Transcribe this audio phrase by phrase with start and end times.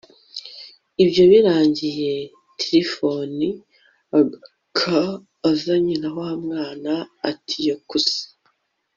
[1.03, 2.13] ibyo birangiye,
[2.59, 3.49] tirifoni
[4.17, 4.97] agaruka
[5.49, 6.91] azanye na wa mwana
[7.27, 8.21] antiyokusi